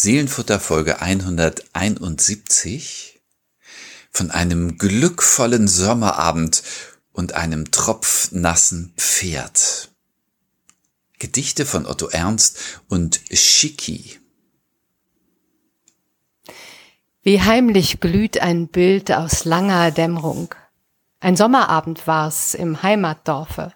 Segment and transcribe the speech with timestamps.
[0.00, 3.20] Seelenfutter Folge 171
[4.10, 6.62] von einem glückvollen Sommerabend
[7.12, 9.90] und einem tropfnassen Pferd.
[11.18, 14.18] Gedichte von Otto Ernst und Schicki.
[17.20, 20.54] Wie heimlich glüht ein Bild aus langer Dämmerung.
[21.20, 23.74] Ein Sommerabend war's im Heimatdorfe.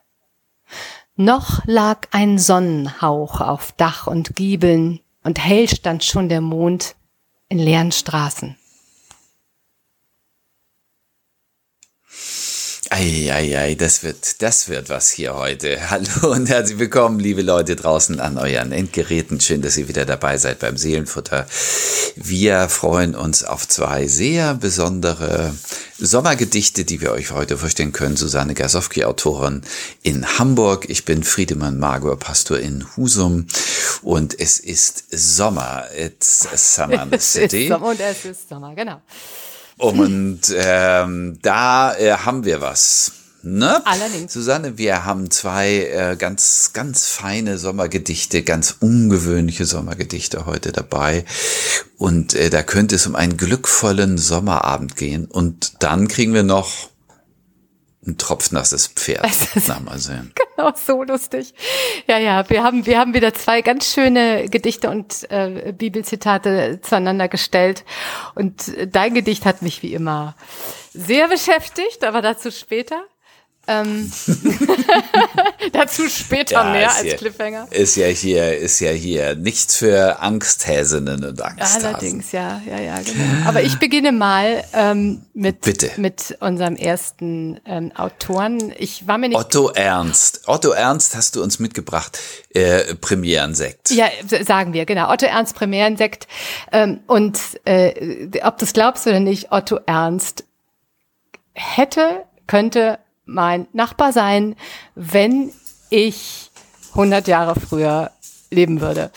[1.17, 6.95] Noch lag ein Sonnenhauch auf Dach und Giebeln, und hell stand schon der Mond
[7.49, 8.57] in leeren Straßen.
[12.97, 15.79] Eieiei, das wird, das wird was hier heute.
[15.91, 19.41] Hallo und herzlich willkommen, liebe Leute draußen an euren Endgeräten.
[19.41, 21.49] Schön, dass ihr wieder dabei seid beim Seelenfutter.
[22.15, 25.53] Wir freuen uns auf zwei sehr besondere
[25.99, 28.17] Sommergedichte, die wir euch heute vorstellen können.
[28.17, 29.63] Susanne Gasowski, Autorin
[30.03, 30.89] in Hamburg.
[30.89, 33.49] Ich bin Friedemann Magor, Pastor in Husum.
[34.03, 35.87] Und es ist Sommer.
[35.99, 37.57] It's Summer in the City.
[37.57, 39.03] Es ist Sommer und es ist Sommer, genau.
[39.77, 43.13] Und ähm, da äh, haben wir was.
[43.43, 43.85] Ne?
[43.87, 44.33] Allerdings.
[44.33, 51.27] Susanne, wir haben zwei äh, ganz, ganz feine Sommergedichte, ganz ungewöhnliche Sommergedichte heute dabei.
[51.99, 55.27] Und äh, da könnte es um einen glückvollen Sommerabend gehen.
[55.27, 56.89] Und dann kriegen wir noch
[58.07, 59.27] ein tropfnasses Pferd.
[59.67, 60.33] Na, mal sehen.
[60.57, 61.55] Genau, so lustig.
[62.07, 67.29] Ja, ja, wir haben, wir haben wieder zwei ganz schöne Gedichte und äh, Bibelzitate zueinander
[67.29, 67.85] gestellt.
[68.35, 70.35] Und dein Gedicht hat mich wie immer
[70.93, 73.05] sehr beschäftigt, aber dazu später.
[73.67, 74.11] Ähm,
[75.73, 77.67] dazu später ja, mehr als hier, Cliffhanger.
[77.71, 81.87] Ist ja hier, ist ja hier nichts für Angsthäsinnen und Angsthasen.
[81.87, 83.49] Allerdings, ja, ja, ja, genau.
[83.49, 85.91] Aber ich beginne mal ähm, mit, Bitte.
[85.97, 88.73] mit unserem ersten ähm, Autoren.
[88.79, 89.39] Ich war mir nicht.
[89.39, 90.43] Otto Ernst.
[90.47, 92.19] Otto Ernst hast du uns mitgebracht.
[92.51, 93.91] Äh, Premierensekt.
[93.91, 94.07] Ja,
[94.43, 95.11] sagen wir, genau.
[95.11, 96.29] Otto Ernst Premierensekt.
[96.73, 100.45] Ähm, und äh, ob du es glaubst oder nicht, Otto Ernst
[101.55, 104.57] hätte, könnte mein Nachbar sein,
[104.95, 105.53] wenn
[105.91, 106.51] ich
[106.91, 108.11] 100 Jahre früher
[108.51, 109.11] leben würde.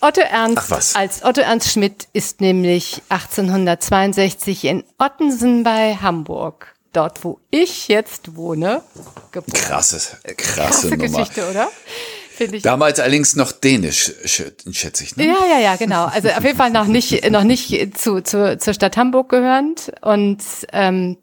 [0.00, 7.40] Otto Ernst als Otto Ernst Schmidt ist nämlich 1862 in Ottensen bei Hamburg, dort wo
[7.50, 8.82] ich jetzt wohne,
[9.32, 9.52] geboren.
[9.52, 11.18] Krasse, krasse, krasse Nummer.
[11.18, 11.68] Geschichte, oder?
[12.38, 12.62] Ich.
[12.62, 15.16] Damals allerdings noch dänisch, schätze ich.
[15.16, 15.26] Ne?
[15.26, 16.06] Ja, ja, ja, genau.
[16.06, 20.42] Also auf jeden Fall noch nicht, noch nicht zu, zu, zur Stadt Hamburg gehörend und
[20.72, 21.16] ähm,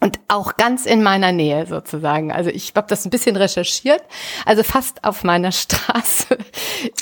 [0.00, 2.32] und auch ganz in meiner Nähe sozusagen.
[2.32, 4.02] Also ich habe das ein bisschen recherchiert,
[4.46, 6.38] also fast auf meiner Straße.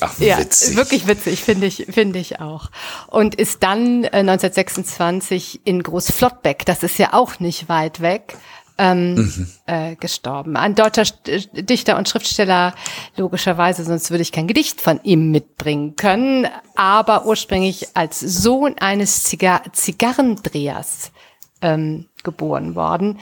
[0.00, 0.70] Ach, witzig.
[0.70, 2.70] Ja, wirklich witzig, finde ich, finde ich auch.
[3.06, 8.36] Und ist dann äh, 1926 in Großflottbeck, das ist ja auch nicht weit weg,
[8.78, 9.48] ähm, mhm.
[9.66, 10.56] äh, gestorben.
[10.56, 11.04] Ein deutscher
[11.52, 12.74] Dichter und Schriftsteller,
[13.16, 19.22] logischerweise, sonst würde ich kein Gedicht von ihm mitbringen können, aber ursprünglich als Sohn eines
[19.24, 21.12] Zigar Zigarrendrehers
[21.60, 23.18] ähm, geboren worden,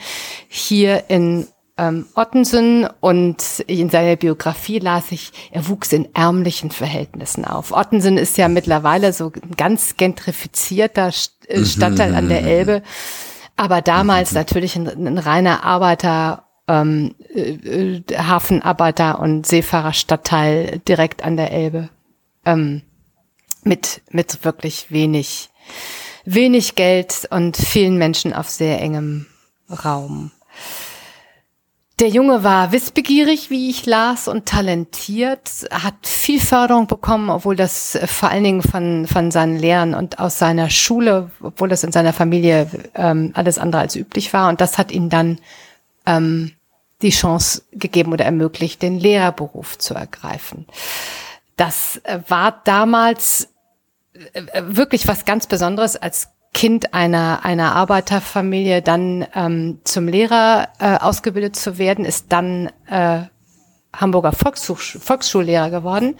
[0.47, 1.47] hier in
[1.77, 7.71] ähm, Ottensen und in seiner Biografie las ich, er wuchs in ärmlichen Verhältnissen auf.
[7.71, 11.11] Ottensen ist ja mittlerweile so ein ganz gentrifizierter
[11.47, 12.81] äh, Stadtteil an der Elbe,
[13.55, 21.51] aber damals natürlich ein, ein reiner Arbeiter ähm, äh, Hafenarbeiter und Seefahrerstadtteil direkt an der
[21.51, 21.89] Elbe.
[22.45, 22.81] Ähm,
[23.67, 25.49] mit, mit wirklich wenig
[26.27, 29.27] wenig Geld und vielen Menschen auf sehr engem
[29.69, 30.31] Raum.
[31.99, 37.95] Der Junge war wissbegierig, wie ich las, und talentiert, hat viel Förderung bekommen, obwohl das
[37.95, 41.91] äh, vor allen Dingen von, von seinen Lehrern und aus seiner Schule, obwohl das in
[41.91, 44.49] seiner Familie ähm, alles andere als üblich war.
[44.49, 45.39] Und das hat ihm dann
[46.05, 46.51] ähm,
[47.01, 50.67] die Chance gegeben oder ermöglicht, den Lehrerberuf zu ergreifen.
[51.55, 53.49] Das äh, war damals
[54.61, 55.95] wirklich was ganz Besonderes.
[55.95, 62.71] Als Kind einer, einer Arbeiterfamilie dann ähm, zum Lehrer äh, ausgebildet zu werden, ist dann
[62.89, 63.21] äh,
[63.95, 66.17] Hamburger Volkshoch Volksschullehrer geworden.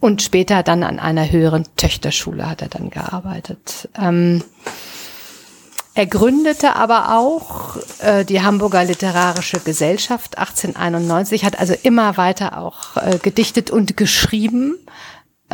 [0.00, 3.88] Und später dann an einer höheren Töchterschule hat er dann gearbeitet.
[3.98, 4.42] Ähm,
[5.96, 12.96] er gründete aber auch äh, die Hamburger Literarische Gesellschaft 1891, hat also immer weiter auch
[12.96, 14.76] äh, gedichtet und geschrieben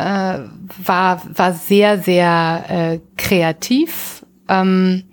[0.01, 0.39] äh,
[0.85, 5.03] war, war sehr, sehr äh, kreativ ähm,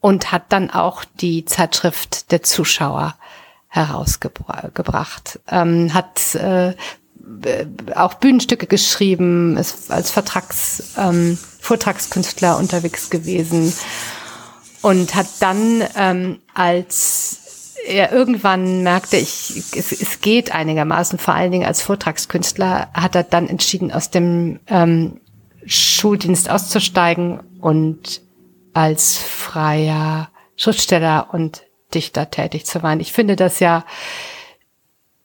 [0.00, 3.14] und hat dann auch die Zeitschrift der Zuschauer
[3.68, 5.40] herausgebracht.
[5.48, 6.74] Ähm, hat äh,
[7.94, 13.72] auch Bühnenstücke geschrieben, ist als Vertrags, ähm, Vortragskünstler unterwegs gewesen
[14.82, 17.41] und hat dann ähm, als
[17.86, 23.24] er irgendwann merkte, ich, es, es geht einigermaßen, vor allen Dingen als Vortragskünstler, hat er
[23.24, 25.20] dann entschieden, aus dem ähm,
[25.66, 28.22] Schuldienst auszusteigen und
[28.74, 31.62] als freier Schriftsteller und
[31.94, 33.00] Dichter tätig zu sein.
[33.00, 33.84] Ich finde das ja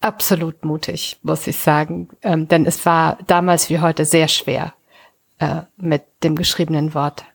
[0.01, 2.09] absolut mutig, muss ich sagen.
[2.21, 4.73] Ähm, denn es war damals wie heute sehr schwer,
[5.39, 7.25] äh, mit dem geschriebenen Wort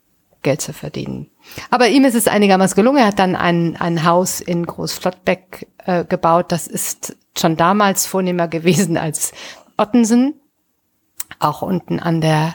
[0.43, 1.31] Geld zu verdienen.
[1.71, 2.99] Aber ihm ist es einigermaßen gelungen.
[2.99, 6.53] Er hat dann ein, ein Haus in Großflottbeck äh, gebaut.
[6.53, 9.33] Das ist schon damals vornehmer gewesen als
[9.77, 10.35] Ottensen,
[11.39, 12.55] auch unten an der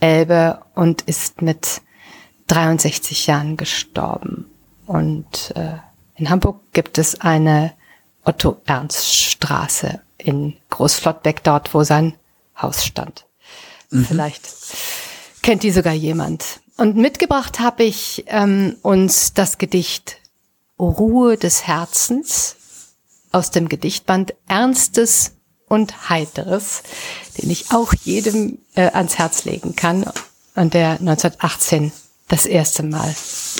[0.00, 1.82] Elbe und ist mit
[2.48, 4.46] 63 Jahren gestorben.
[4.86, 5.76] Und äh,
[6.16, 7.72] in Hamburg gibt es eine
[8.24, 12.14] Otto-Ernst-Straße in Großflottbeck, dort, wo sein
[12.60, 13.26] Haus stand.
[13.90, 14.04] Mhm.
[14.04, 14.48] Vielleicht
[15.42, 16.60] kennt die sogar jemand.
[16.78, 20.18] Und mitgebracht habe ich ähm, uns das Gedicht
[20.78, 22.54] Ruhe des Herzens
[23.32, 25.32] aus dem Gedichtband Ernstes
[25.66, 26.84] und Heiteres,
[27.36, 30.08] den ich auch jedem äh, ans Herz legen kann
[30.54, 31.90] und der 1918
[32.28, 33.12] das erste Mal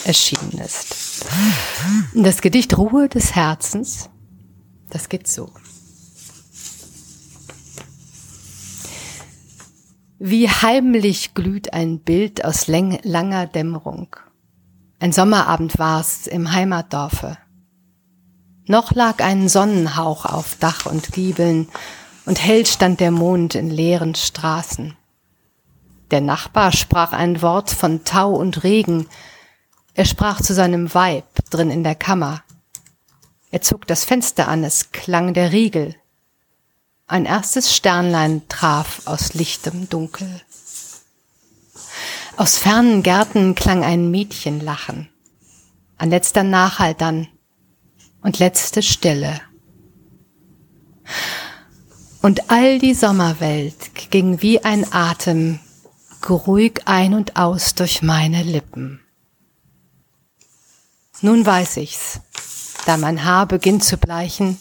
[0.05, 0.95] erschienen ist.
[2.15, 4.11] Das Gedicht Ruhe des Herzens,
[4.91, 5.51] das geht so.
[10.21, 14.17] Wie heimlich glüht ein Bild aus langer Dämmerung.
[14.99, 17.39] Ein Sommerabend war's im Heimatdorfe.
[18.67, 21.69] Noch lag ein Sonnenhauch auf Dach und Giebeln,
[22.27, 24.97] und hell stand der Mond in leeren Straßen.
[26.11, 29.07] Der Nachbar sprach ein Wort von Tau und Regen.
[29.95, 32.43] Er sprach zu seinem Weib drin in der Kammer.
[33.53, 35.95] Er zog das Fenster an, es klang der Riegel.
[37.11, 40.29] Ein erstes Sternlein traf aus lichtem Dunkel.
[42.37, 45.09] Aus fernen Gärten klang ein Mädchenlachen.
[45.97, 47.27] Ein letzter Nachhall dann
[48.21, 49.41] und letzte Stille.
[52.21, 55.61] Und all die Sommerwelt ging wie ein Atem
[56.21, 59.01] geruhig ein und aus durch meine Lippen.
[61.23, 62.21] Nun weiß ich's,
[62.85, 64.61] da mein Haar beginnt zu bleichen,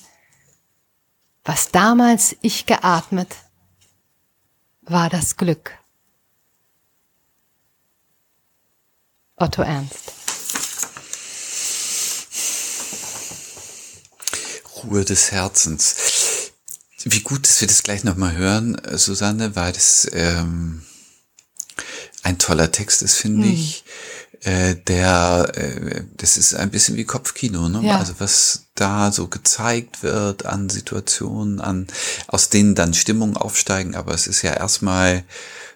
[1.47, 3.33] was damals ich geatmet,
[4.81, 5.71] war das Glück.
[9.37, 10.11] Otto Ernst.
[14.83, 16.51] Ruhe des Herzens.
[17.05, 20.85] Wie gut, dass wir das gleich nochmal hören, Susanne, weil das ähm,
[22.23, 23.53] ein toller Text ist, finde hm.
[23.53, 23.85] ich.
[24.41, 27.81] Äh, der, äh, das ist ein bisschen wie Kopfkino, ne?
[27.83, 27.97] Ja.
[27.97, 31.87] Also was da so gezeigt wird an Situationen, an,
[32.27, 35.23] aus denen dann Stimmungen aufsteigen, aber es ist ja erstmal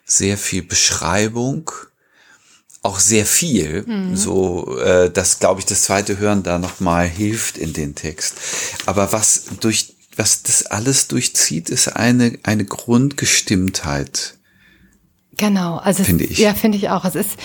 [0.06, 1.72] sehr viel Beschreibung,
[2.84, 4.16] auch sehr viel, mhm.
[4.16, 8.36] so, äh, dass, glaube ich, das zweite Hören da nochmal hilft in den Text.
[8.86, 14.36] Aber was durch, was das alles durchzieht, ist eine, eine Grundgestimmtheit.
[15.38, 16.38] Genau, also finde ich.
[16.38, 17.06] Ja, finde ich auch.
[17.06, 17.40] Es ist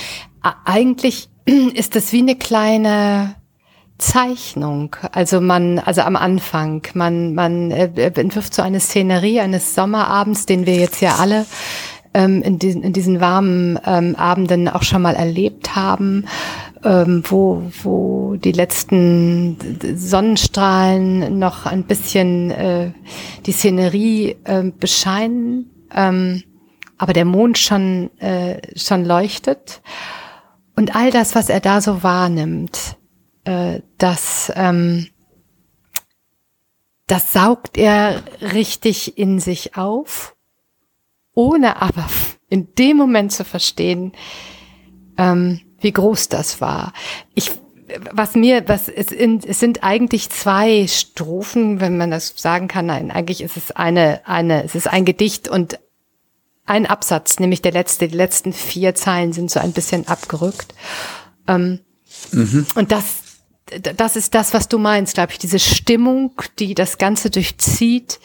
[0.64, 1.28] eigentlich
[1.74, 3.36] ist das wie eine kleine
[3.98, 4.94] Zeichnung.
[5.12, 10.66] Also man, also am Anfang, man, man äh, entwirft so eine Szenerie eines Sommerabends, den
[10.66, 11.46] wir jetzt ja alle
[12.12, 16.26] ähm, in, diesen, in diesen warmen ähm, Abenden auch schon mal erlebt haben,
[16.84, 19.56] ähm, wo, wo die letzten
[19.96, 22.90] Sonnenstrahlen noch ein bisschen äh,
[23.46, 26.42] die Szenerie äh, bescheinen, ähm,
[26.98, 29.82] aber der Mond schon, äh, schon leuchtet.
[30.74, 32.96] Und all das, was er da so wahrnimmt,
[33.44, 35.08] äh, das, ähm,
[37.06, 40.34] das saugt er richtig in sich auf,
[41.34, 42.06] ohne aber
[42.48, 44.12] in dem Moment zu verstehen,
[45.18, 46.92] ähm, wie groß das war.
[47.34, 47.50] Ich,
[48.12, 52.86] was mir, was es, in, es sind eigentlich zwei Strophen, wenn man das sagen kann.
[52.86, 55.78] Nein, eigentlich ist es eine, eine, es ist ein Gedicht und
[56.66, 60.74] ein Absatz, nämlich der letzte, die letzten vier Zeilen sind so ein bisschen abgerückt.
[61.46, 61.80] Ähm,
[62.32, 62.66] mhm.
[62.74, 63.04] Und das,
[63.96, 68.20] das ist das, was du meinst, glaube ich, diese Stimmung, die das Ganze durchzieht,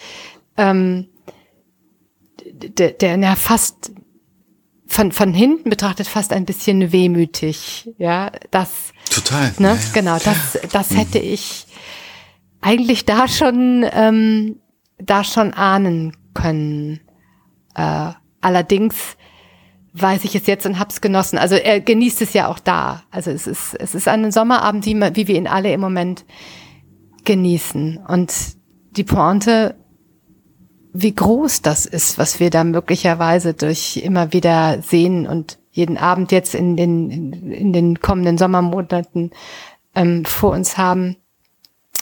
[0.56, 1.08] ähm,
[2.44, 3.92] der, der ja fast
[4.86, 8.92] von, von hinten betrachtet fast ein bisschen wehmütig, ja, das.
[9.10, 9.52] Total.
[9.58, 9.80] Ne, ja, ja.
[9.94, 10.96] Genau, das, das mhm.
[10.96, 11.66] hätte ich
[12.60, 14.56] eigentlich da schon, ähm,
[14.98, 17.00] da schon ahnen können.
[17.74, 19.16] Äh, Allerdings
[19.94, 21.38] weiß ich es jetzt und hab's genossen.
[21.38, 23.02] Also er genießt es ja auch da.
[23.10, 26.24] Also es ist, es ist ein Sommerabend, wie, wie wir ihn alle im Moment
[27.24, 27.98] genießen.
[28.06, 28.32] Und
[28.96, 29.76] die Pointe,
[30.92, 36.32] wie groß das ist, was wir da möglicherweise durch immer wieder sehen und jeden Abend
[36.32, 39.30] jetzt in den, in, in den kommenden Sommermonaten
[39.94, 41.16] ähm, vor uns haben,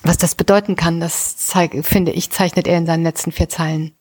[0.03, 3.93] was das bedeuten kann, das zeig, finde ich, zeichnet er in seinen letzten vier Zeilen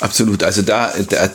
[0.00, 0.42] Absolut.
[0.42, 1.30] Also da, da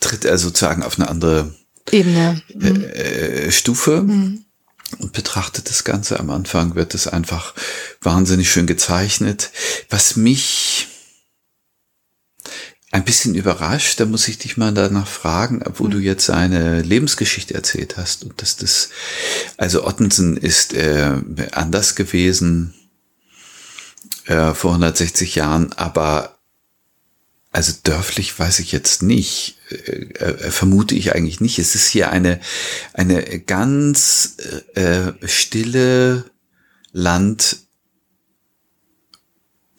[0.00, 1.54] tritt er sozusagen auf eine andere
[1.90, 2.42] Ebene.
[2.54, 2.84] Mhm.
[2.84, 4.02] Äh, Stufe.
[4.02, 4.44] Mhm
[4.98, 6.18] und betrachtet das Ganze.
[6.18, 7.54] Am Anfang wird es einfach
[8.00, 9.50] wahnsinnig schön gezeichnet.
[9.90, 10.88] Was mich
[12.90, 15.90] ein bisschen überrascht, da muss ich dich mal danach fragen, wo mhm.
[15.90, 18.88] du jetzt seine Lebensgeschichte erzählt hast und dass das,
[19.58, 21.16] also Ottensen ist äh,
[21.52, 22.72] anders gewesen
[24.24, 26.37] äh, vor 160 Jahren, aber
[27.50, 31.58] also dörflich weiß ich jetzt nicht, äh, äh, vermute ich eigentlich nicht.
[31.58, 32.40] Es ist hier eine,
[32.92, 34.36] eine ganz
[34.74, 36.24] äh, stille
[36.92, 37.56] Land,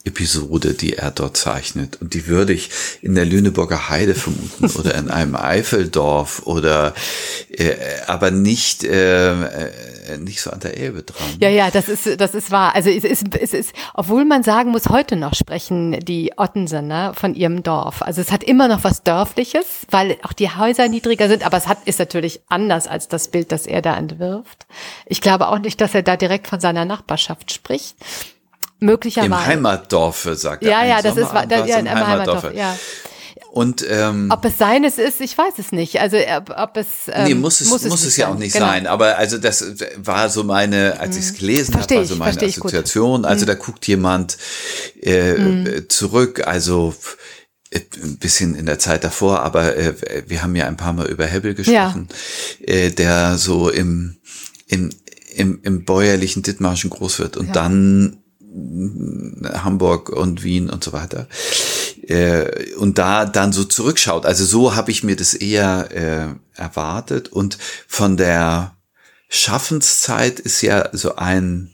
[0.04, 2.00] Episode, die er dort zeichnet.
[2.00, 2.70] Und die würde ich
[3.02, 6.94] in der Lüneburger Heide vermuten oder in einem Eifeldorf oder
[7.50, 7.74] äh,
[8.06, 11.28] aber nicht äh, äh, nicht so an der Elbe dran.
[11.38, 12.74] Ja, ja, das ist das ist wahr.
[12.74, 17.12] Also es ist es ist, obwohl man sagen muss, heute noch sprechen die Ottensen ne,
[17.14, 18.00] von ihrem Dorf.
[18.00, 21.66] Also es hat immer noch was dörfliches, weil auch die Häuser niedriger sind, aber es
[21.66, 24.66] hat ist natürlich anders als das Bild, das er da entwirft.
[25.04, 27.96] Ich glaube auch nicht, dass er da direkt von seiner Nachbarschaft spricht.
[28.80, 29.32] Möglicherweise.
[29.32, 30.70] Im Heimatdorf, sagt er.
[30.70, 32.76] Ja, ja, das ist, da, ja, im Heimatdorf, Heimatdorf ja.
[33.50, 36.00] Und ähm, ob es seines ist, ich weiß es nicht.
[36.00, 36.16] Also
[36.56, 38.66] ob es ähm, nee muss es muss, muss es, ja auch nicht genau.
[38.66, 38.86] sein.
[38.86, 41.38] Aber also das war so meine, als ich es mhm.
[41.38, 43.24] gelesen habe, war so meine Assoziation.
[43.24, 43.46] Also mhm.
[43.48, 44.38] da guckt jemand
[45.02, 45.88] äh, mhm.
[45.88, 46.46] zurück.
[46.46, 46.94] Also
[47.70, 49.94] äh, ein bisschen in der Zeit davor, aber äh,
[50.28, 52.08] wir haben ja ein paar Mal über Hebbel gesprochen,
[52.60, 52.66] ja.
[52.72, 54.20] äh, der so im
[54.68, 54.94] in,
[55.34, 57.52] im, im bäuerlichen Dithmarschen groß wird und ja.
[57.52, 58.22] dann
[58.52, 61.28] Hamburg und Wien und so weiter.
[62.02, 64.26] Äh, und da dann so zurückschaut.
[64.26, 65.88] Also so habe ich mir das eher
[66.56, 67.28] äh, erwartet.
[67.28, 68.76] Und von der
[69.28, 71.70] Schaffenszeit ist ja so ein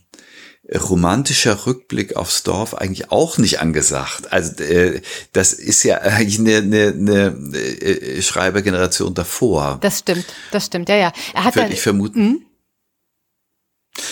[0.74, 4.32] romantischer Rückblick aufs Dorf eigentlich auch nicht angesagt.
[4.32, 5.00] Also äh,
[5.32, 9.78] das ist ja eigentlich eine, eine, eine äh, Schreibergeneration davor.
[9.80, 11.12] Das stimmt, das stimmt, ja, ja.
[11.34, 12.45] Er hat Würde ich vermuten.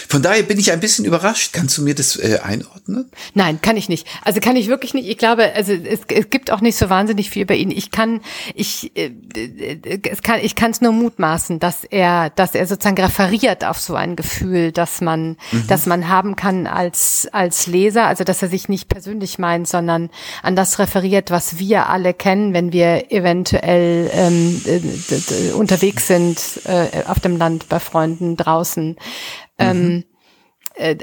[0.09, 1.53] Von daher bin ich ein bisschen überrascht.
[1.53, 3.11] Kannst du mir das äh, einordnen?
[3.35, 4.07] Nein, kann ich nicht.
[4.23, 5.09] Also kann ich wirklich nicht.
[5.09, 7.71] Ich glaube, also es, es gibt auch nicht so wahnsinnig viel über ihn.
[7.71, 8.21] Ich kann,
[8.55, 9.11] ich, äh,
[10.09, 13.95] es kann, ich kann es nur mutmaßen, dass er, dass er sozusagen referiert auf so
[13.95, 15.67] ein Gefühl, dass man, mhm.
[15.69, 18.07] dass man haben kann als als Leser.
[18.07, 20.11] Also dass er sich nicht persönlich meint, sondern
[20.43, 27.05] an das referiert, was wir alle kennen, wenn wir eventuell ähm, äh, unterwegs sind äh,
[27.07, 28.97] auf dem Land bei Freunden draußen
[29.59, 29.65] mhm.
[29.65, 30.05] Ähm,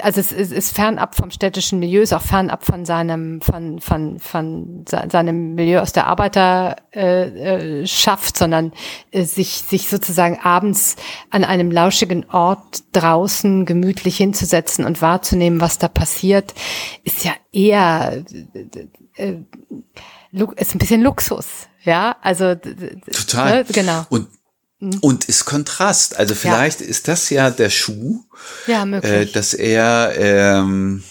[0.02, 4.20] also es ist, ist fernab vom städtischen Milieu, ist auch fernab von seinem, von, von,
[4.20, 8.74] von seinem Milieu aus der Arbeiterschaft, sondern
[9.12, 10.98] äh, sich, sich sozusagen abends
[11.30, 16.54] an einem lauschigen Ort draußen gemütlich hinzusetzen und wahrzunehmen, was da passiert,
[17.06, 18.26] ist ja eher
[19.16, 19.38] äh, äh
[20.56, 23.66] ist ein bisschen Luxus, ja, also total, ne?
[23.72, 24.04] genau.
[24.10, 24.28] Und.
[25.02, 26.18] Und ist Kontrast.
[26.18, 26.88] Also vielleicht ja.
[26.88, 28.24] ist das ja der Schuh,
[28.68, 28.84] ja.
[28.86, 31.04] Äh, dass er ähm,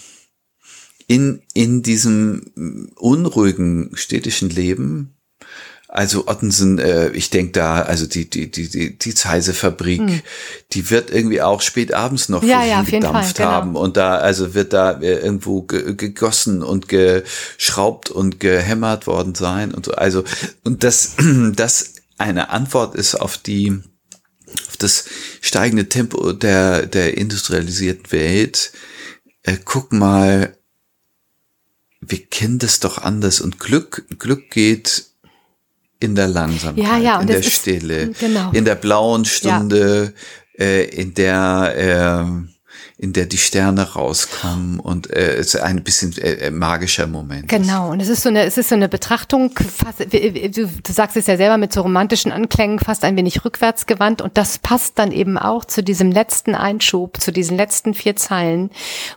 [1.07, 5.15] in, in diesem unruhigen städtischen Leben
[5.93, 10.21] also Ottensen, äh, ich denke da, also die die die die die Zeise-Fabrik, hm.
[10.71, 13.49] die wird irgendwie auch spät abends noch ja, ja, gedampft Fall, genau.
[13.49, 19.35] haben und da also wird da äh, irgendwo ge gegossen und geschraubt und gehämmert worden
[19.35, 19.91] sein und so.
[19.91, 20.23] Also
[20.63, 21.17] und das
[21.55, 21.90] das
[22.21, 23.81] eine Antwort ist auf die
[24.67, 25.05] auf das
[25.41, 28.71] steigende Tempo der der industrialisierten Welt.
[29.43, 30.57] Äh, guck mal,
[31.99, 35.05] wir kennen das doch anders und Glück Glück geht
[35.99, 38.51] in der Langsamkeit, ja, ja, in der Stille, genau.
[38.51, 40.13] in der blauen Stunde,
[40.57, 40.65] ja.
[40.65, 42.60] äh, in der äh,
[42.97, 47.47] in der die Sterne rauskommen und äh, es ist ein bisschen äh, äh, magischer Moment.
[47.47, 51.17] Genau, und es ist so eine, es ist so eine Betrachtung, fast, du, du sagst
[51.17, 54.99] es ja selber mit so romantischen Anklängen, fast ein wenig rückwärts gewandt und das passt
[54.99, 58.69] dann eben auch zu diesem letzten Einschub, zu diesen letzten vier Zeilen,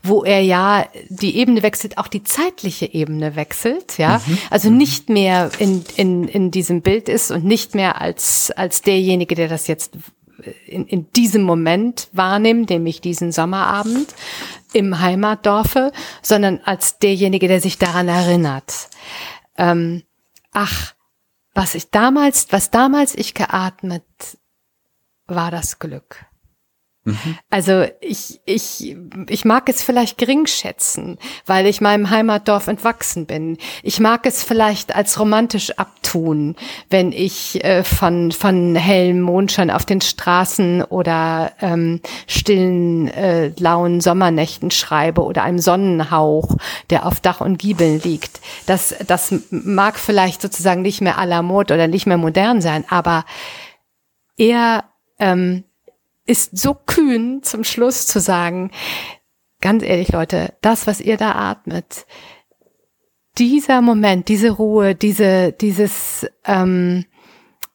[0.02, 4.38] wo er ja die Ebene wechselt, auch die zeitliche Ebene wechselt, ja, mhm.
[4.50, 4.76] also mhm.
[4.78, 9.49] nicht mehr in, in, in diesem Bild ist und nicht mehr als, als derjenige, der
[9.49, 9.92] das jetzt
[10.66, 14.14] in, in diesem Moment wahrnehme, nämlich diesen Sommerabend
[14.72, 18.88] im Heimatdorfe, sondern als derjenige, der sich daran erinnert.
[19.56, 20.02] Ähm,
[20.52, 20.94] ach,
[21.54, 24.04] was ich damals, was damals ich geatmet,
[25.26, 26.26] war das Glück.
[27.04, 27.38] Mhm.
[27.50, 28.96] Also ich, ich,
[29.28, 33.58] ich mag es vielleicht gering schätzen, weil ich meinem Heimatdorf entwachsen bin.
[33.82, 36.56] Ich mag es vielleicht als romantisch abtun,
[36.88, 44.00] wenn ich äh, von, von hellem Mondschein auf den Straßen oder ähm, stillen, äh, lauen
[44.00, 46.56] Sommernächten schreibe oder einem Sonnenhauch,
[46.88, 48.40] der auf Dach und Giebeln liegt.
[48.66, 52.84] Das, das mag vielleicht sozusagen nicht mehr à la mode oder nicht mehr modern sein,
[52.88, 53.26] aber
[54.38, 54.84] eher
[55.18, 55.64] ähm,
[56.26, 58.71] ist so kühn zum Schluss zu sagen,
[59.61, 62.07] ganz ehrlich Leute, das, was ihr da atmet,
[63.38, 67.04] dieser Moment, diese Ruhe, diese, dieses, ähm,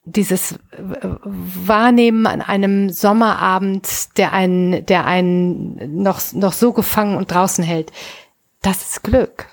[0.05, 7.63] dieses Wahrnehmen an einem Sommerabend, der einen, der einen noch, noch so gefangen und draußen
[7.63, 7.91] hält,
[8.61, 9.47] das ist Glück.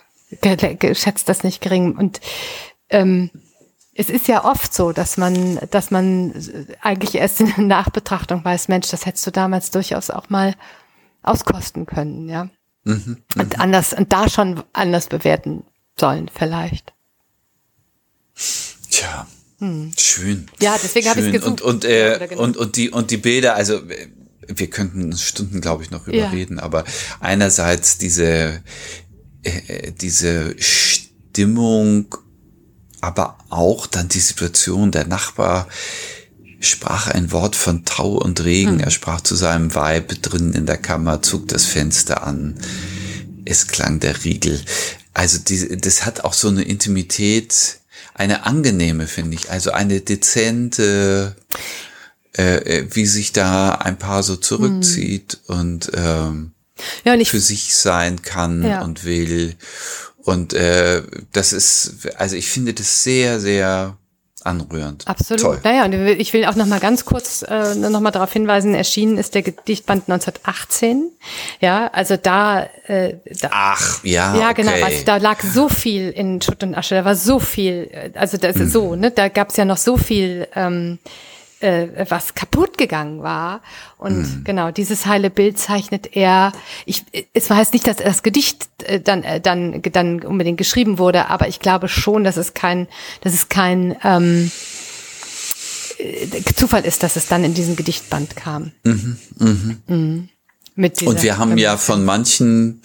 [0.93, 1.97] Schätzt das nicht gering.
[1.97, 2.21] Und
[2.91, 3.31] ähm,
[3.99, 6.35] es ist ja oft so, dass man, dass man
[6.83, 10.55] eigentlich erst in der Nachbetrachtung weiß, Mensch, das hättest du damals durchaus auch mal
[11.23, 12.51] auskosten können, ja.
[12.85, 15.65] Mhm, und anders, und da schon anders bewerten
[15.99, 16.93] sollen, vielleicht.
[18.91, 19.27] Tja,
[19.59, 19.93] hm.
[19.99, 20.47] schön.
[20.61, 21.63] Ja, deswegen habe ich gesucht.
[21.63, 22.43] Und, und, äh, genau.
[22.43, 23.81] und, und, die, und die Bilder, also
[24.47, 26.63] wir könnten Stunden, glaube ich, noch überreden, ja.
[26.63, 26.85] aber
[27.19, 28.63] einerseits diese,
[29.43, 32.15] äh, diese Stimmung
[33.07, 35.69] aber auch dann die Situation, der Nachbar
[36.59, 38.79] sprach ein Wort von Tau und Regen.
[38.79, 38.81] Hm.
[38.81, 42.57] Er sprach zu seinem Weib drinnen in der Kammer, zog das Fenster an.
[43.45, 44.61] Es klang der Riegel.
[45.15, 47.79] Also die, das hat auch so eine Intimität,
[48.13, 49.53] eine angenehme, finde ich.
[49.53, 51.37] Also eine dezente,
[52.37, 55.61] äh, äh wie sich da ein Paar so zurückzieht hm.
[55.61, 56.53] und, ähm,
[57.05, 58.83] ja, und ich, für sich sein kann ja.
[58.83, 59.55] und will.
[60.27, 61.03] Und äh,
[61.33, 63.97] das ist, also ich finde das sehr, sehr
[64.43, 65.07] anrührend.
[65.07, 65.43] Absolut.
[65.43, 65.61] Toll.
[65.63, 69.19] Naja, und ich will auch noch mal ganz kurz äh, noch mal darauf hinweisen, erschienen
[69.19, 71.11] ist der Gedichtband 1918.
[71.61, 74.83] Ja, also da, äh, da Ach, ja, Ja, genau, okay.
[74.83, 78.37] also da lag so viel in Schutt und Asche, da war so viel, äh, also
[78.37, 78.71] das ist mhm.
[78.71, 80.99] so, ne, da gab es ja noch so viel ähm,
[81.61, 83.63] äh, was kaputt gegangen war.
[83.99, 84.45] Und mhm.
[84.45, 86.53] genau, dieses heile Bild zeichnet er.
[86.85, 91.29] Ich, es heißt nicht, dass das Gedicht äh, dann, äh, dann, dann unbedingt geschrieben wurde,
[91.29, 92.89] aber ich glaube schon, dass es kein,
[93.23, 94.51] dass es kein ähm,
[95.99, 98.73] äh, Zufall ist, dass es dann in diesem Gedichtband kam.
[98.85, 99.77] Mhm, mh.
[99.87, 100.29] Mhm.
[100.79, 102.83] Mit dieser, Und wir haben ja von manchen,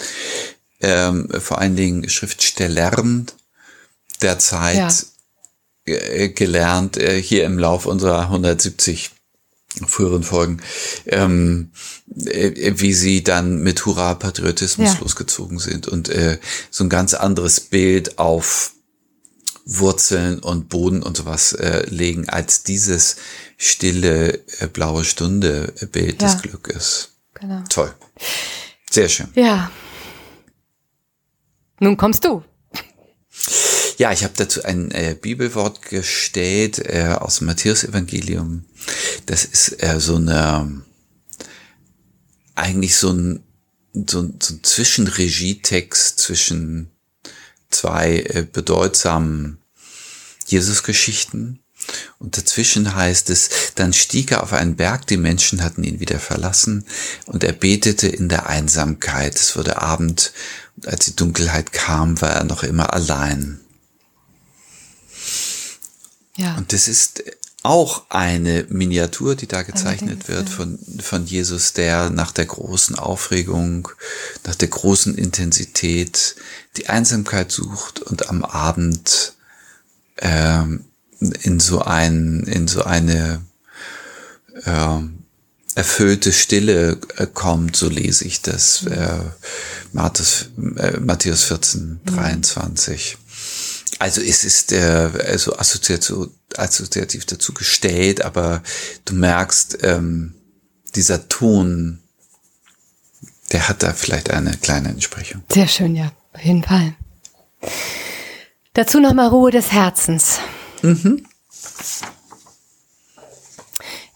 [0.80, 3.28] ähm, vor allen Dingen Schriftstellern
[4.22, 4.90] der Zeit, ja
[5.86, 9.12] gelernt äh, hier im Lauf unserer 170
[9.88, 10.62] früheren Folgen,
[11.06, 11.72] ähm,
[12.26, 15.00] äh, wie sie dann mit Hurra-Patriotismus ja.
[15.00, 16.40] losgezogen sind und äh,
[16.70, 18.74] so ein ganz anderes Bild auf
[19.66, 23.16] Wurzeln und Boden und sowas äh, legen als dieses
[23.58, 26.28] stille äh, blaue Stunde Bild ja.
[26.28, 27.10] des Glückes.
[27.36, 27.64] Genau.
[27.70, 27.94] Toll.
[28.90, 29.30] Sehr schön.
[29.36, 29.72] Ja.
[31.80, 32.44] Nun kommst du.
[34.02, 38.66] Ja, ich habe dazu ein äh, Bibelwort gestellt äh, aus dem Matthäus-Evangelium.
[39.28, 40.82] Das ist äh, so eine,
[42.56, 43.44] eigentlich so ein,
[43.94, 46.90] so, ein, so ein Zwischenregietext zwischen
[47.70, 49.60] zwei äh, bedeutsamen
[50.48, 51.60] Jesus-Geschichten.
[52.18, 56.18] Und dazwischen heißt es, dann stieg er auf einen Berg, die Menschen hatten ihn wieder
[56.18, 56.86] verlassen,
[57.28, 59.36] und er betete in der Einsamkeit.
[59.36, 60.34] Es wurde Abend,
[60.76, 63.61] und als die Dunkelheit kam, war er noch immer allein.
[66.42, 66.56] Ja.
[66.58, 67.24] Und das ist
[67.64, 73.90] auch eine Miniatur, die da gezeichnet wird von, von Jesus, der nach der großen Aufregung,
[74.46, 76.36] nach der großen Intensität
[76.78, 79.34] die Einsamkeit sucht und am Abend
[80.18, 80.86] ähm,
[81.20, 83.42] in so ein, in so eine
[84.66, 85.00] äh,
[85.76, 89.20] erfüllte Stille äh, kommt, so lese ich das, äh,
[89.94, 93.18] Matthäus, äh, Matthäus 14, 23.
[94.02, 98.64] Also es ist äh, also assoziativ, assoziativ dazu gestellt, aber
[99.06, 100.34] du merkst, ähm,
[100.96, 102.00] dieser Ton,
[103.52, 105.44] der hat da vielleicht eine kleine Entsprechung.
[105.54, 106.96] Sehr schön, ja, auf jeden Fall.
[108.74, 110.40] Dazu nochmal Ruhe des Herzens.
[110.82, 111.28] Mhm.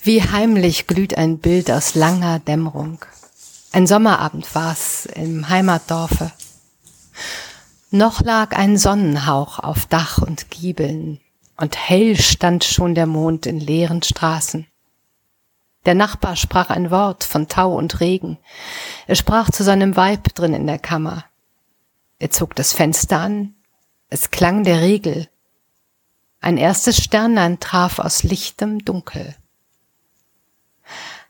[0.02, 3.06] Wie heimlich glüht ein Bild aus langer Dämmerung.
[3.72, 6.32] Ein Sommerabend war's im Heimatdorfe.
[7.96, 11.22] Noch lag ein Sonnenhauch auf Dach und Giebeln,
[11.56, 14.68] und hell stand schon der Mond in leeren Straßen.
[15.86, 18.38] Der Nachbar sprach ein Wort von Tau und Regen.
[19.08, 21.24] Er sprach zu seinem Weib drin in der Kammer.
[22.20, 23.56] Er zog das Fenster an.
[24.10, 25.30] Es klang der Riegel.
[26.42, 29.38] Ein erstes Sternlein traf aus lichtem Dunkel.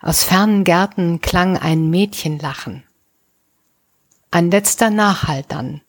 [0.01, 2.83] Aus fernen Gärten klang ein Mädchenlachen.
[4.31, 5.81] Ein letzter Nachhalt dann.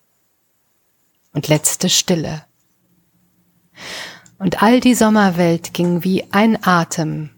[1.36, 2.46] Und letzte Stille.
[4.38, 7.28] Und all die Sommerwelt ging wie ein Atem,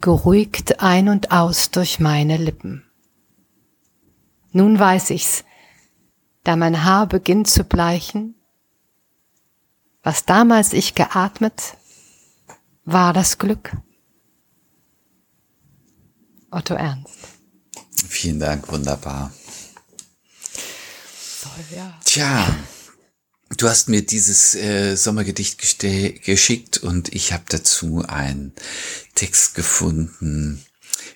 [0.00, 2.84] geruhigt ein und aus durch meine Lippen.
[4.52, 5.42] Nun weiß ich's,
[6.44, 8.36] da mein Haar beginnt zu bleichen,
[10.04, 11.76] was damals ich geatmet,
[12.84, 13.76] war das Glück.
[16.52, 17.26] Otto Ernst.
[18.08, 19.32] Vielen Dank, wunderbar.
[21.42, 21.98] Toll, ja.
[22.04, 22.46] Tja,
[23.56, 28.52] du hast mir dieses äh, Sommergedicht geschickt und ich habe dazu einen
[29.14, 30.64] Text gefunden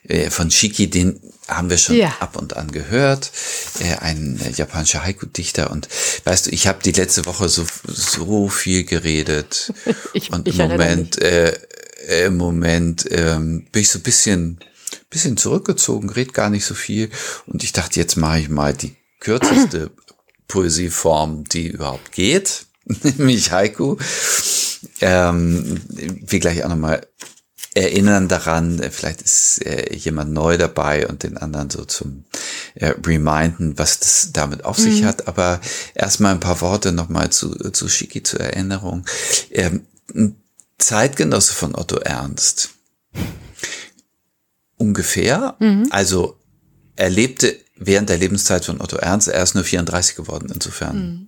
[0.05, 2.17] äh, von Shiki, den haben wir schon ja.
[2.21, 3.33] ab und an gehört,
[3.81, 5.71] äh, ein äh, japanischer Haiku-Dichter.
[5.71, 5.89] Und
[6.25, 9.73] weißt du, ich habe die letzte Woche so, so viel geredet.
[10.13, 11.59] ich, und im Moment, äh,
[12.25, 14.61] im Moment ähm, bin ich so ein bisschen,
[15.11, 17.11] bisschen zurückgezogen, red gar nicht so viel.
[17.47, 19.91] Und ich dachte, jetzt mache ich mal die kürzeste
[20.51, 23.97] Poesieform, die überhaupt geht, nämlich Haiku.
[25.01, 27.07] Ähm, wie gleich auch nochmal
[27.75, 32.25] erinnern daran, äh, vielleicht ist äh, jemand neu dabei und den anderen so zum
[32.75, 35.07] äh, Reminden, was das damit auf sich mhm.
[35.07, 35.29] hat.
[35.29, 35.61] Aber
[35.95, 39.07] erstmal ein paar Worte nochmal zu, zu Shiki zur Erinnerung.
[39.51, 39.87] Ähm,
[40.79, 42.71] Zeitgenosse von Otto Ernst.
[44.77, 45.57] Ungefähr.
[45.61, 45.87] Mhm.
[45.91, 46.39] Also
[46.97, 49.27] er lebte während der Lebenszeit von Otto Ernst.
[49.27, 50.97] Er ist nur 34 geworden insofern.
[50.97, 51.27] Mhm.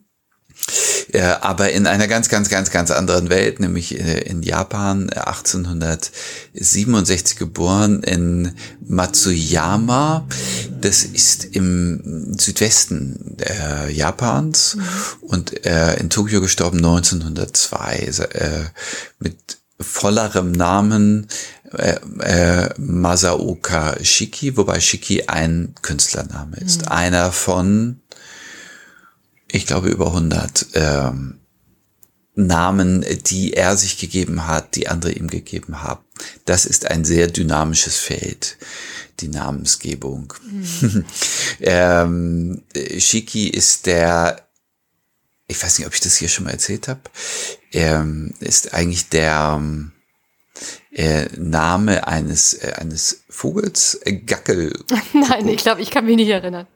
[1.12, 7.37] Äh, aber in einer ganz, ganz, ganz, ganz anderen Welt, nämlich äh, in Japan, 1867
[7.37, 8.53] geboren, in
[8.87, 10.29] Matsuyama.
[10.81, 14.83] Das ist im Südwesten äh, Japans mhm.
[15.23, 18.67] und äh, in Tokio gestorben 1902 äh,
[19.19, 21.27] mit vollerem Namen
[21.74, 26.82] äh, äh, Masaoka Shiki, wobei Shiki ein Künstlername ist.
[26.82, 26.88] Mhm.
[26.88, 28.02] Einer von
[29.52, 31.38] ich glaube, über 100 ähm,
[32.35, 36.02] Namen, die er sich gegeben hat, die andere ihm gegeben haben.
[36.46, 38.56] Das ist ein sehr dynamisches Feld,
[39.20, 40.32] die Namensgebung.
[40.50, 41.04] Mhm.
[41.61, 42.62] ähm,
[42.98, 44.48] Shiki ist der,
[45.46, 47.02] ich weiß nicht, ob ich das hier schon mal erzählt habe,
[47.72, 49.61] ähm, ist eigentlich der
[50.91, 54.73] äh, Name eines, äh, eines Vogels, äh, Gackel.
[55.12, 56.67] Nein, ich glaube, ich kann mich nicht erinnern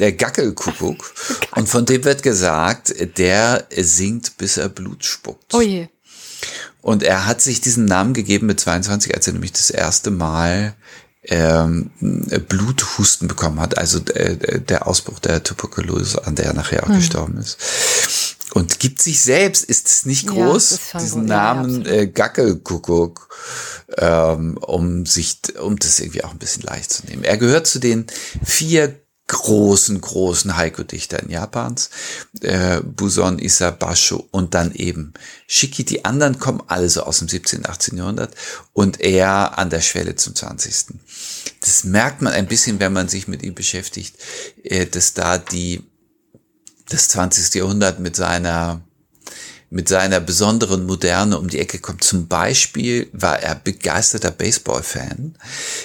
[0.00, 1.14] der Gackelkuckuck.
[1.54, 5.54] Und von dem wird gesagt, der singt, bis er Blut spuckt.
[5.54, 5.88] Oh je.
[6.82, 10.74] Und er hat sich diesen Namen gegeben mit 22, als er nämlich das erste Mal
[11.24, 11.90] ähm,
[12.48, 16.96] Bluthusten bekommen hat, also äh, der Ausbruch der Tuberkulose, an der er nachher auch hm.
[16.96, 17.58] gestorben ist.
[18.52, 23.28] Und gibt sich selbst, ist es nicht groß, ja, diesen Namen ja, äh, Gackelkuckuck,
[23.96, 27.22] ähm, um sich, um das irgendwie auch ein bisschen leicht zu nehmen.
[27.22, 28.06] Er gehört zu den
[28.44, 31.90] vier großen, großen Haiku-Dichtern Japans,
[32.40, 35.14] äh, Buson, Isabasho und dann eben
[35.46, 35.84] Shiki.
[35.84, 37.96] Die anderen kommen also aus dem 17., 18.
[37.96, 38.34] Jahrhundert
[38.72, 40.96] und er an der Schwelle zum 20.
[41.60, 44.16] Das merkt man ein bisschen, wenn man sich mit ihm beschäftigt,
[44.64, 45.84] äh, dass da die,
[46.90, 47.54] das 20.
[47.54, 48.82] Jahrhundert mit seiner
[49.72, 52.02] mit seiner besonderen Moderne um die Ecke kommt.
[52.02, 55.36] Zum Beispiel war er begeisterter Baseball-Fan.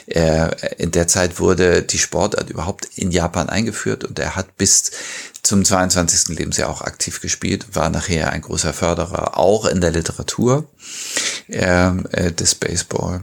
[0.07, 4.91] in der Zeit wurde die Sportart überhaupt in Japan eingeführt und er hat bis
[5.43, 6.35] zum 22.
[6.35, 10.67] Lebensjahr auch aktiv gespielt, war nachher ein großer Förderer, auch in der Literatur
[11.47, 13.21] äh, des Baseball.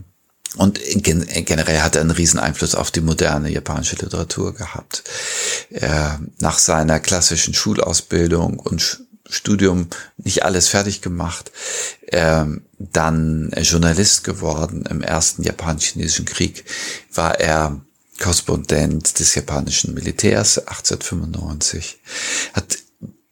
[0.57, 5.03] Und generell hat er einen riesen Einfluss auf die moderne japanische Literatur gehabt.
[6.39, 9.89] nach seiner klassischen Schulausbildung und Studium
[10.19, 11.51] nicht alles fertig gemacht,
[12.09, 14.85] ähm, dann Journalist geworden.
[14.89, 16.65] Im ersten japanisch-chinesischen Krieg
[17.13, 17.81] war er
[18.21, 22.01] Korrespondent des japanischen Militärs 1895,
[22.53, 22.79] hat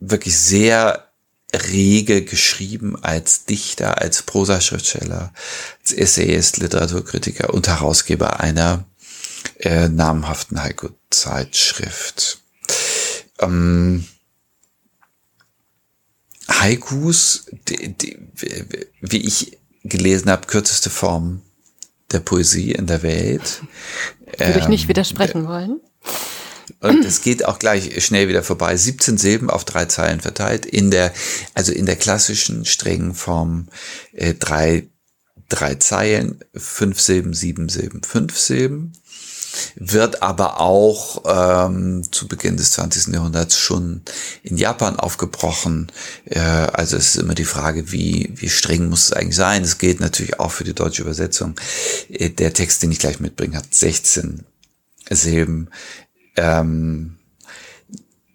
[0.00, 1.09] wirklich sehr
[1.54, 5.32] rege geschrieben als Dichter, als Prosaschriftsteller,
[5.80, 8.84] als Essayist, Literaturkritiker und Herausgeber einer
[9.58, 12.38] äh, namhaften Haiku-Zeitschrift.
[13.40, 14.06] Ähm,
[16.48, 18.18] Haikus, die, die,
[19.00, 21.42] wie ich gelesen habe, kürzeste Form
[22.10, 23.62] der Poesie in der Welt.
[24.36, 25.80] Würde ähm, ich nicht ähm, widersprechen wollen.
[26.80, 28.76] Und es geht auch gleich schnell wieder vorbei.
[28.76, 30.66] 17 Silben auf drei Zeilen verteilt.
[30.66, 31.12] In der,
[31.54, 33.68] also in der klassischen strengen Form
[34.12, 34.88] äh, drei,
[35.48, 38.92] drei Zeilen, fünf Silben, sieben Silben, fünf Silben.
[39.74, 43.12] wird aber auch ähm, zu Beginn des 20.
[43.12, 44.02] Jahrhunderts schon
[44.42, 45.90] in Japan aufgebrochen.
[46.24, 49.64] Äh, also es ist immer die Frage, wie, wie streng muss es eigentlich sein.
[49.64, 51.56] Es geht natürlich auch für die deutsche Übersetzung.
[52.08, 54.44] Äh, der Text, den ich gleich mitbringe, hat 16
[55.10, 55.68] Silben.
[56.36, 57.18] Ähm,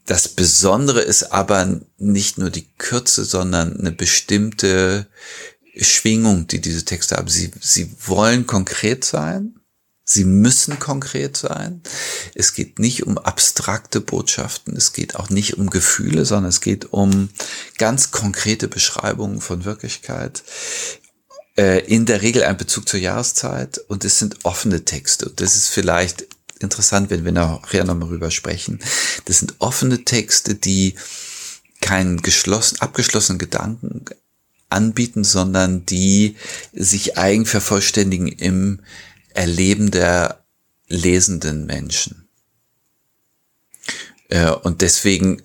[0.06, 5.08] das Besondere ist aber nicht nur die Kürze, sondern eine bestimmte
[5.76, 7.28] Schwingung, die diese Texte haben.
[7.28, 9.60] Sie, sie wollen konkret sein.
[10.08, 11.82] Sie müssen konkret sein.
[12.36, 14.78] Es geht nicht um abstrakte Botschaften.
[14.78, 17.30] Es geht auch nicht um Gefühle, sondern es geht um
[17.80, 20.44] ganz konkrete Beschreibungen von Wirklichkeit.
[21.58, 25.30] Äh, in der Regel ein Bezug zur Jahreszeit und es sind offene Texte.
[25.30, 26.28] Und das ist vielleicht
[26.66, 28.80] interessant, wenn wir nachher nochmal rüber sprechen.
[29.26, 30.96] Das sind offene Texte, die
[31.82, 34.06] keinen geschlossen, abgeschlossenen Gedanken
[34.70, 36.36] anbieten, sondern die
[36.74, 38.82] sich eigen vervollständigen im
[39.34, 40.44] Erleben der
[40.88, 42.28] lesenden Menschen.
[44.30, 45.42] Äh, und deswegen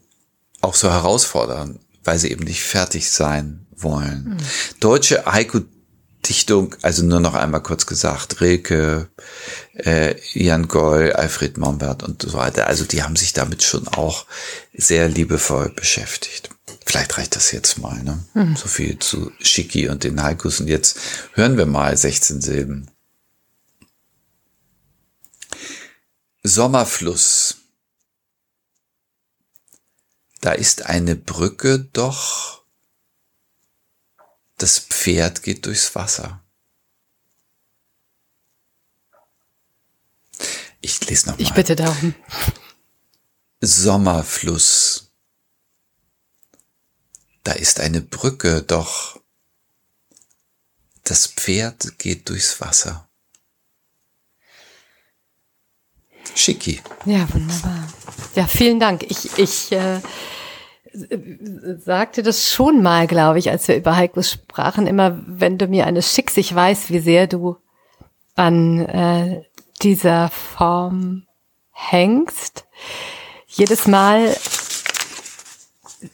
[0.61, 4.31] auch so herausfordern, weil sie eben nicht fertig sein wollen.
[4.31, 4.37] Mhm.
[4.81, 5.61] Deutsche Haiku
[6.27, 9.09] Dichtung, also nur noch einmal kurz gesagt, Rilke,
[9.75, 12.67] äh, Jan Goll, Alfred Mombert und so weiter.
[12.67, 14.27] Also die haben sich damit schon auch
[14.75, 16.51] sehr liebevoll beschäftigt.
[16.85, 18.25] Vielleicht reicht das jetzt mal, ne?
[18.35, 18.57] Mhm.
[18.57, 20.61] So viel zu Schicki und den Haikus.
[20.61, 20.99] Und jetzt
[21.35, 22.91] hören wir mal 16 Silben.
[26.43, 27.57] Sommerfluss.
[30.41, 32.60] Da ist eine Brücke, doch
[34.61, 36.45] das Pferd geht durchs Wasser.
[40.83, 41.43] Ich lese noch mal.
[41.43, 42.15] Ich bitte darum.
[43.61, 45.13] Sommerfluss.
[47.43, 49.21] Da ist eine Brücke, doch
[51.05, 53.09] das Pferd geht durchs Wasser.
[56.35, 56.83] Schicki.
[57.07, 57.93] Ja, wunderbar.
[58.35, 59.05] Ja, vielen Dank.
[59.05, 60.01] Ich, ich äh,
[61.79, 65.87] sagte das schon mal, glaube ich, als wir über Haikus sprachen, immer, wenn du mir
[65.87, 67.57] eine schickst, ich weiß, wie sehr du
[68.35, 69.43] an äh,
[69.83, 71.27] dieser Form
[71.73, 72.67] hängst.
[73.47, 74.35] Jedes Mal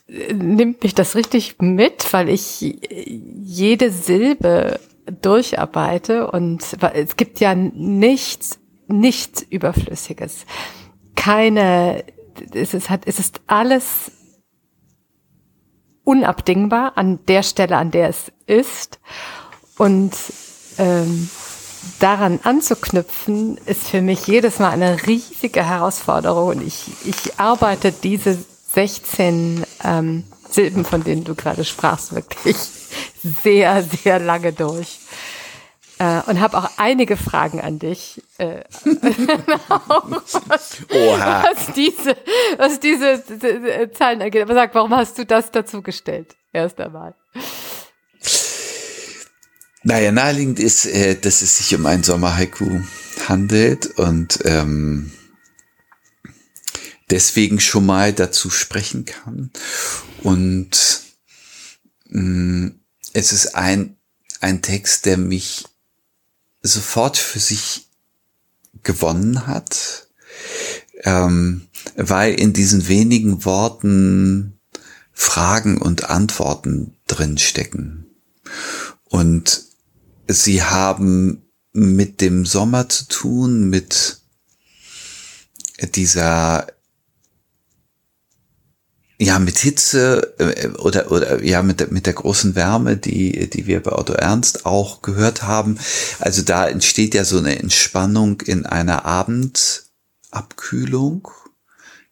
[0.09, 4.81] äh, nimmt mich das richtig mit, weil ich jede Silbe
[5.23, 8.59] durcharbeite und es gibt ja nichts,
[8.89, 10.47] nichts Überflüssiges.
[11.15, 12.05] Keine,
[12.53, 14.11] es ist, es ist alles
[16.07, 19.01] unabdingbar an der Stelle, an der es ist.
[19.77, 20.15] Und
[20.79, 21.29] ähm,
[21.99, 26.49] daran anzuknüpfen, ist für mich jedes Mal eine riesige Herausforderung.
[26.49, 28.39] Und ich, ich arbeite diese
[28.73, 32.57] 16 ähm, Silben, von denen du gerade sprachst, wirklich
[33.43, 35.01] sehr, sehr lange durch.
[35.99, 38.65] Äh, und habe auch einige Fragen an dich, äh,
[40.47, 41.45] was, Oha.
[41.45, 42.17] was diese,
[42.59, 44.43] was diese, diese Zahlen angeht.
[44.43, 46.37] Aber sag, warum hast du das dazu gestellt?
[46.53, 47.15] Erst einmal.
[49.85, 52.83] Naja, naheliegend ist, äh, dass es sich um ein Sommerhaiku
[53.27, 55.13] handelt und ähm,
[57.09, 59.51] deswegen schon mal dazu sprechen kann.
[60.23, 61.03] Und
[62.09, 62.81] mh, mm,
[63.15, 63.97] es ist ein,
[64.41, 65.65] ein Text, der mich
[66.63, 67.89] sofort für sich
[68.83, 70.09] gewonnen hat,
[71.03, 74.59] ähm, weil in diesen wenigen Worten
[75.13, 78.07] Fragen und Antworten drinstecken.
[79.05, 79.63] Und
[80.29, 81.43] sie haben
[81.73, 84.21] mit dem Sommer zu tun, mit
[85.95, 86.67] dieser
[89.19, 93.67] ja, mit Hitze äh, oder, oder ja, mit der, mit der großen Wärme, die, die
[93.67, 95.79] wir bei Otto Ernst auch gehört haben.
[96.19, 101.29] Also da entsteht ja so eine Entspannung in einer Abendabkühlung,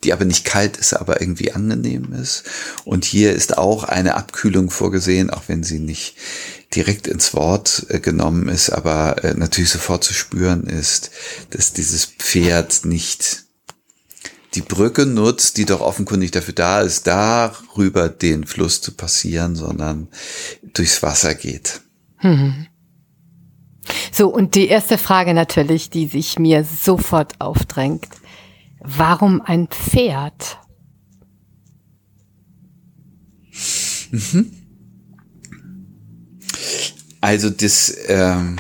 [0.03, 2.45] die aber nicht kalt ist, aber irgendwie angenehm ist.
[2.85, 6.17] Und hier ist auch eine Abkühlung vorgesehen, auch wenn sie nicht
[6.75, 11.11] direkt ins Wort äh, genommen ist, aber äh, natürlich sofort zu spüren ist,
[11.51, 13.44] dass dieses Pferd nicht
[14.55, 20.09] die Brücke nutzt, die doch offenkundig dafür da ist, darüber den Fluss zu passieren, sondern
[20.75, 21.81] durchs Wasser geht.
[22.23, 22.67] Mhm.
[24.13, 28.09] So, und die erste Frage natürlich, die sich mir sofort aufdrängt.
[28.81, 30.59] Warum ein Pferd?
[34.11, 34.53] Mhm.
[37.21, 38.57] Also das, ähm,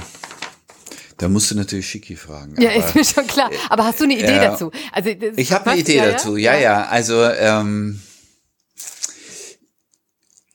[1.19, 2.61] da musst du natürlich Schicki fragen.
[2.61, 3.51] Ja, ist mir schon klar.
[3.69, 4.71] Aber hast du eine Idee äh, dazu?
[4.93, 6.37] Also ich habe eine Idee ja, dazu.
[6.37, 6.61] Ja, ja.
[6.61, 6.87] ja.
[6.87, 8.01] Also ähm,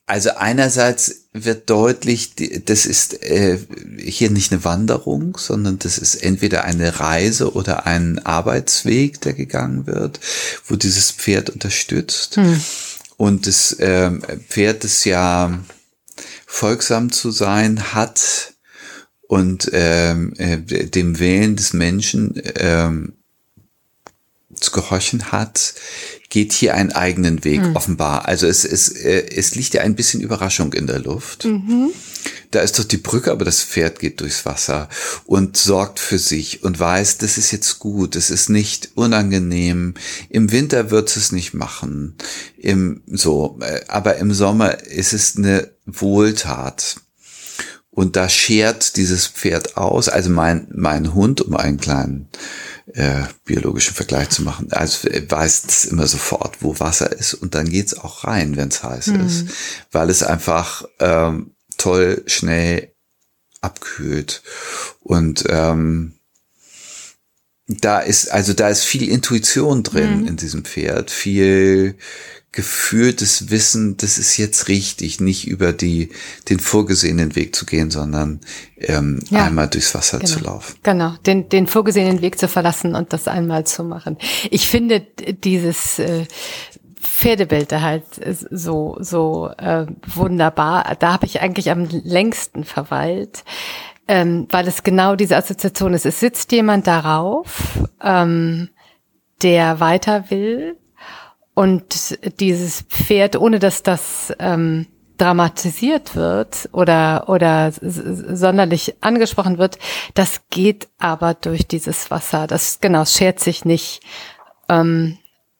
[0.09, 2.31] Also einerseits wird deutlich,
[2.65, 3.59] das ist äh,
[3.99, 9.85] hier nicht eine Wanderung, sondern das ist entweder eine Reise oder ein Arbeitsweg, der gegangen
[9.85, 10.19] wird,
[10.65, 12.37] wo dieses Pferd unterstützt.
[12.37, 12.59] Hm.
[13.17, 14.09] Und das äh,
[14.47, 15.59] Pferd, das ja
[16.47, 18.48] folgsam zu sein hat
[19.29, 23.13] und ähm, äh, dem Willen des Menschen ähm,
[24.55, 25.75] zu gehorchen hat,
[26.29, 27.75] geht hier einen eigenen Weg mhm.
[27.75, 28.25] offenbar.
[28.27, 31.45] Also es, es, äh, es liegt ja ein bisschen Überraschung in der Luft.
[31.45, 31.91] Mhm.
[32.49, 34.89] Da ist doch die Brücke, aber das Pferd geht durchs Wasser
[35.25, 39.93] und sorgt für sich und weiß, das ist jetzt gut, das ist nicht unangenehm.
[40.29, 42.15] Im Winter wird es nicht machen.
[42.57, 46.95] Im, so, äh, aber im Sommer ist es eine Wohltat.
[47.99, 52.29] Und da schert dieses Pferd aus, also mein, mein Hund, um einen kleinen
[52.93, 54.71] äh, biologischen Vergleich zu machen.
[54.71, 58.83] Also weiß es immer sofort, wo Wasser ist und dann geht's auch rein, wenn es
[58.83, 59.27] heiß mhm.
[59.27, 59.47] ist,
[59.91, 62.93] weil es einfach ähm, toll schnell
[63.59, 64.43] abkühlt
[65.01, 66.13] und ähm,
[67.67, 70.27] da ist also da ist viel Intuition drin mhm.
[70.29, 71.97] in diesem Pferd, viel
[72.51, 76.09] gefühltes Wissen, das ist jetzt richtig, nicht über die,
[76.49, 78.41] den vorgesehenen Weg zu gehen, sondern
[78.77, 80.75] ähm, ja, einmal durchs Wasser genau, zu laufen.
[80.81, 84.17] Genau, den, den vorgesehenen Weg zu verlassen und das einmal zu machen.
[84.49, 85.01] Ich finde
[85.43, 86.25] dieses äh,
[86.99, 88.03] Pferdebild halt
[88.49, 90.95] so so äh, wunderbar.
[90.99, 93.43] Da habe ich eigentlich am längsten verweilt,
[94.07, 96.05] ähm, weil es genau diese Assoziation ist.
[96.05, 98.69] Es sitzt jemand darauf, ähm,
[99.43, 100.78] der weiter will,
[101.59, 109.77] und dieses Pferd, ohne dass das ähm, dramatisiert wird oder, oder sonderlich angesprochen wird,
[110.13, 112.47] das geht aber durch dieses Wasser.
[112.47, 113.99] Das genau, schert sich nicht
[114.69, 115.17] ähm,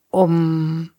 [0.09, 0.91] um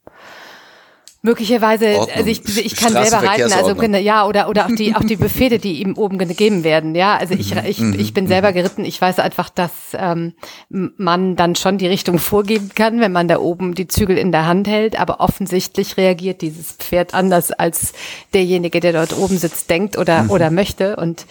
[1.22, 2.16] Möglicherweise, Ordnung.
[2.16, 5.58] also ich, ich kann selber reiten, also ja, oder oder auch die auch die Befehle,
[5.58, 7.14] die ihm oben gegeben werden, ja.
[7.14, 7.94] Also ich ich, mhm.
[7.98, 10.32] ich bin selber geritten, ich weiß einfach, dass ähm,
[10.70, 14.46] man dann schon die Richtung vorgeben kann, wenn man da oben die Zügel in der
[14.46, 17.92] Hand hält, aber offensichtlich reagiert dieses Pferd anders als
[18.32, 20.30] derjenige, der dort oben sitzt, denkt oder mhm.
[20.30, 21.26] oder möchte und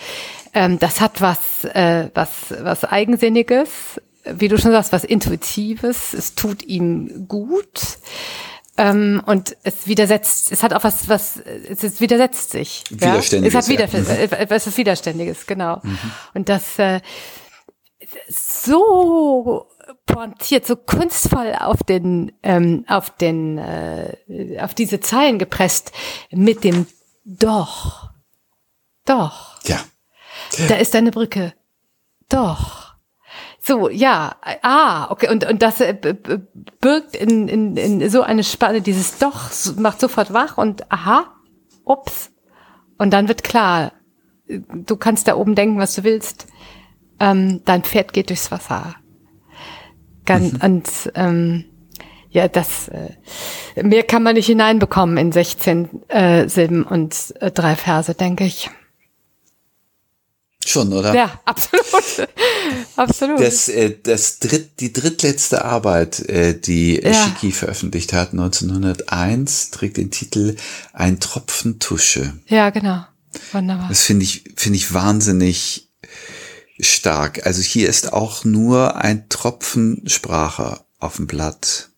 [0.53, 2.29] ähm, das hat was äh, was
[2.61, 6.13] was eigensinniges, wie du schon sagst, was intuitives.
[6.13, 7.97] Es tut ihm gut.
[8.79, 12.85] Ähm, und es widersetzt, es hat auch was, was, es widersetzt sich.
[12.89, 13.53] Widerständiges.
[13.53, 13.59] Ja?
[13.59, 14.45] Es hat wieder, ja.
[14.45, 14.47] Mhm.
[14.49, 15.81] es ist Widerständiges, genau.
[15.83, 15.99] Mhm.
[16.33, 17.01] Und das äh,
[18.29, 19.67] so
[20.05, 24.15] pointiert, so kunstvoll auf den, ähm, auf den, äh,
[24.61, 25.91] auf diese Zeilen gepresst
[26.31, 26.87] mit dem
[27.25, 28.11] Doch.
[29.03, 29.61] Doch.
[29.65, 29.83] Ja.
[30.69, 31.53] Da ist eine Brücke.
[32.29, 32.88] Doch.
[33.69, 35.93] So, ja, ah, okay, und, und das äh,
[36.81, 41.35] birgt in, in, in so eine Spanne, dieses Doch macht sofort wach und aha,
[41.83, 42.31] ups.
[42.97, 43.91] Und dann wird klar,
[44.47, 46.47] du kannst da oben denken, was du willst.
[47.19, 48.95] Ähm, dein Pferd geht durchs Wasser.
[50.25, 50.61] Ganz, mhm.
[50.63, 51.65] Und ähm,
[52.31, 57.75] ja, das äh, mehr kann man nicht hineinbekommen in 16 äh, Silben und äh, drei
[57.75, 58.71] Verse, denke ich.
[60.65, 61.15] Schon, oder?
[61.15, 62.29] Ja, absolut.
[62.95, 63.39] absolut.
[63.39, 67.13] Das, äh, das dritt, die drittletzte Arbeit, äh, die ja.
[67.13, 70.57] Schicki veröffentlicht hat, 1901, trägt den Titel
[70.93, 72.33] Ein Tropfen Tusche.
[72.47, 73.05] Ja, genau.
[73.51, 73.87] Wunderbar.
[73.89, 75.89] Das finde ich, finde ich wahnsinnig
[76.79, 77.45] stark.
[77.45, 81.88] Also hier ist auch nur ein Tropfen Sprache auf dem Blatt.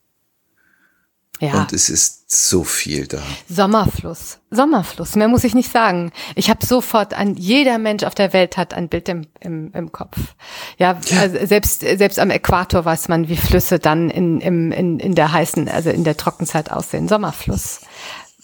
[1.41, 1.61] Ja.
[1.61, 3.19] Und es ist so viel da.
[3.49, 4.37] Sommerfluss.
[4.51, 5.15] Sommerfluss.
[5.15, 6.11] Mehr muss ich nicht sagen.
[6.35, 9.91] Ich habe sofort an jeder Mensch auf der Welt hat ein Bild im, im, im
[9.91, 10.17] Kopf.
[10.77, 11.19] Ja, ja.
[11.19, 15.31] Also selbst, selbst am Äquator weiß man, wie Flüsse dann in, in, in, in der
[15.31, 17.07] heißen, also in der Trockenzeit aussehen.
[17.07, 17.81] Sommerfluss.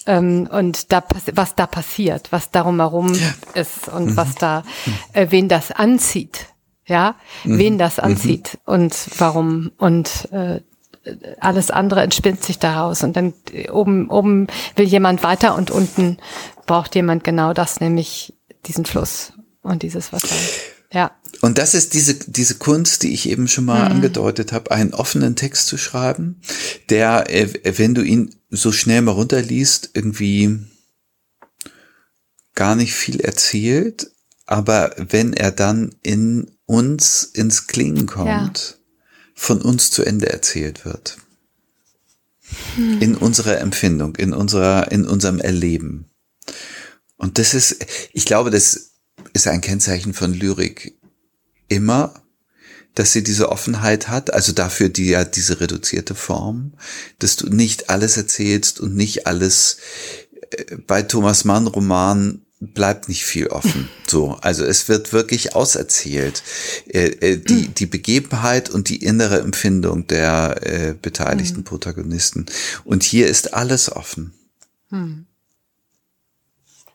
[0.07, 3.61] Ähm, und da was da passiert, was darum herum ja.
[3.61, 4.17] ist und mhm.
[4.17, 4.63] was da,
[5.13, 6.47] äh, wen das anzieht.
[6.87, 7.59] Ja, mhm.
[7.59, 8.03] wen das mhm.
[8.03, 8.73] anzieht mhm.
[8.73, 10.61] und warum und äh,
[11.39, 13.33] alles andere entspinnt sich daraus und dann
[13.71, 16.17] oben, oben will jemand weiter und unten
[16.65, 18.33] braucht jemand genau das, nämlich
[18.65, 20.35] diesen Fluss und dieses Wasser.
[20.91, 21.11] Ja.
[21.41, 23.95] Und das ist diese, diese Kunst, die ich eben schon mal mhm.
[23.97, 26.41] angedeutet habe, einen offenen Text zu schreiben,
[26.89, 30.59] der, äh, wenn du ihn so schnell mal runterliest, irgendwie
[32.55, 34.11] gar nicht viel erzählt,
[34.45, 38.76] aber wenn er dann in uns ins Klingen kommt,
[39.37, 41.17] von uns zu Ende erzählt wird.
[42.75, 43.01] Hm.
[43.01, 46.09] In unserer Empfindung, in unserer, in unserem Erleben.
[47.17, 48.93] Und das ist, ich glaube, das
[49.33, 50.97] ist ein Kennzeichen von Lyrik
[51.67, 52.23] immer,
[52.95, 56.73] dass sie diese Offenheit hat, also dafür die ja diese reduzierte Form,
[57.19, 59.77] dass du nicht alles erzählst und nicht alles
[60.49, 63.89] äh, bei Thomas Mann Roman bleibt nicht viel offen.
[64.09, 66.41] So, also es wird wirklich auserzählt.
[66.87, 71.63] Äh, äh, die, die Begebenheit und die innere Empfindung der äh, beteiligten mhm.
[71.65, 72.45] Protagonisten.
[72.85, 74.33] Und hier ist alles offen.
[74.91, 75.25] Hm.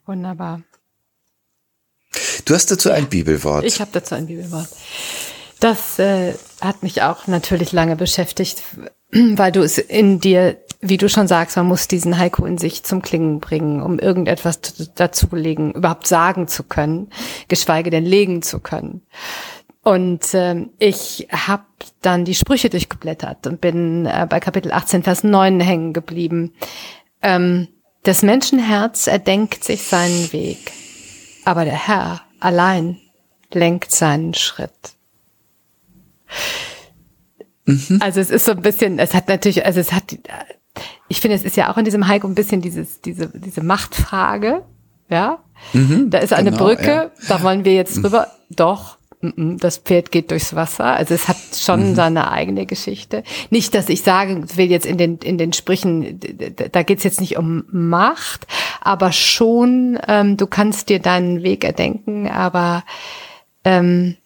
[0.07, 0.63] Wunderbar.
[2.47, 3.65] Du hast dazu ein Bibelwort.
[3.65, 4.69] Ich habe dazu ein Bibelwort.
[5.61, 8.63] Das äh, hat mich auch natürlich lange beschäftigt,
[9.37, 12.83] weil du es in dir, wie du schon sagst, man muss diesen Heiko in sich
[12.83, 14.61] zum Klingen bringen, um irgendetwas
[14.95, 17.11] dazulegen, überhaupt sagen zu können,
[17.49, 19.03] geschweige denn legen zu können.
[19.85, 21.65] Und äh, ich habe
[22.01, 26.55] dann die Sprüche durchgeblättert und bin äh, bei Kapitel 18, Vers 9 hängen geblieben.
[27.21, 27.69] Ähm,
[28.05, 30.73] das Menschenherz erdenkt sich seinen Weg,
[31.45, 32.99] aber der Herr allein
[33.53, 34.95] lenkt seinen Schritt.
[37.89, 37.99] Mhm.
[38.01, 40.17] Also es ist so ein bisschen, es hat natürlich, also es hat,
[41.09, 44.63] ich finde, es ist ja auch in diesem Heiko ein bisschen dieses, diese, diese Machtfrage,
[45.09, 45.39] ja.
[45.73, 47.11] Mhm, da ist eine genau, Brücke, ja.
[47.29, 48.57] da wollen wir jetzt drüber, mhm.
[48.57, 50.85] doch, das Pferd geht durchs Wasser.
[50.85, 51.95] Also es hat schon mhm.
[51.95, 53.23] seine eigene Geschichte.
[53.51, 56.19] Nicht, dass ich sage, will jetzt in den in den Sprüchen,
[56.73, 58.49] da geht's jetzt nicht um Macht,
[58.81, 62.83] aber schon, ähm, du kannst dir deinen Weg erdenken, aber
[63.65, 64.17] ähm,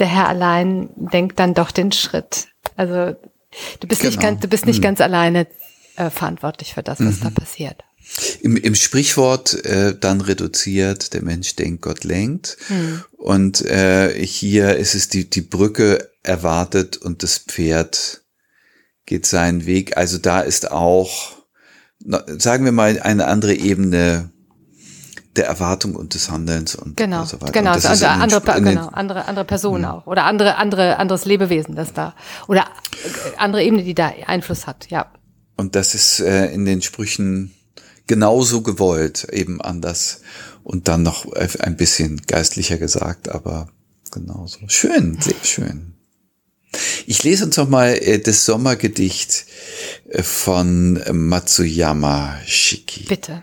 [0.00, 2.48] der Herr allein denkt dann doch den Schritt.
[2.76, 3.16] Also
[3.80, 4.10] du bist genau.
[4.10, 4.82] nicht ganz, du bist nicht mhm.
[4.82, 5.46] ganz alleine
[5.96, 7.24] äh, verantwortlich für das, was mhm.
[7.24, 7.84] da passiert.
[8.40, 12.56] Im, im Sprichwort äh, dann reduziert, der Mensch denkt, Gott lenkt.
[12.68, 13.04] Mhm.
[13.12, 18.22] Und äh, hier ist es die, die Brücke erwartet und das Pferd
[19.06, 19.96] geht seinen Weg.
[19.96, 21.36] Also da ist auch,
[22.26, 24.30] sagen wir mal, eine andere Ebene
[25.36, 27.52] der Erwartung und des Handelns und, genau, und so weiter.
[27.52, 29.92] Genau, also andere, genau, andere, andere Personen ja.
[29.94, 32.14] auch oder andere, andere, anderes Lebewesen, das da
[32.48, 35.10] oder äh, andere Ebene, die da Einfluss hat, ja.
[35.56, 37.54] Und das ist äh, in den Sprüchen
[38.06, 40.22] genauso gewollt, eben anders
[40.64, 43.68] und dann noch ein bisschen geistlicher gesagt, aber
[44.10, 44.58] genauso.
[44.66, 45.94] Schön, sehr schön.
[47.06, 49.46] Ich lese uns noch mal äh, das Sommergedicht
[50.08, 53.04] äh, von Matsuyama Shiki.
[53.04, 53.42] Bitte.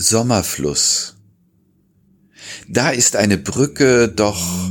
[0.00, 1.16] Sommerfluss.
[2.68, 4.70] Da ist eine Brücke, doch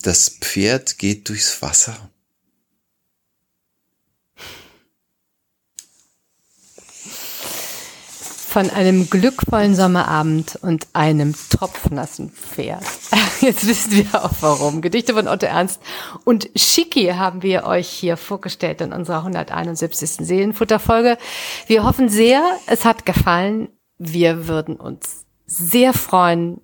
[0.00, 2.12] das Pferd geht durchs Wasser.
[8.58, 12.82] Von einem glückvollen Sommerabend und einem tropfnassen Pferd.
[13.40, 14.80] Jetzt wissen wir auch warum.
[14.80, 15.80] Gedichte von Otto Ernst
[16.24, 20.26] und Schicki haben wir euch hier vorgestellt in unserer 171.
[20.26, 21.18] Seelenfutterfolge.
[21.68, 23.68] Wir hoffen sehr, es hat gefallen.
[23.96, 26.60] Wir würden uns sehr freuen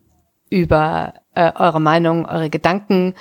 [0.51, 3.15] über äh, eure Meinung, eure Gedanken,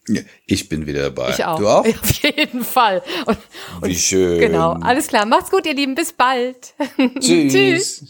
[0.07, 1.30] Ja, ich bin wieder dabei.
[1.30, 1.59] Ich auch.
[1.59, 1.87] Du auch?
[1.87, 3.03] Auf jeden Fall.
[3.24, 3.39] Und,
[3.80, 4.39] Wie schön.
[4.39, 5.24] Genau, alles klar.
[5.24, 5.95] Macht's gut, ihr Lieben.
[5.95, 6.74] Bis bald.
[7.20, 7.53] Tschüss.
[7.53, 8.05] Tschüss.